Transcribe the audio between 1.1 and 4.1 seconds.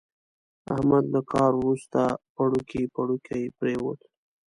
له کار ورسته پړوکی پړوکی پرېوت.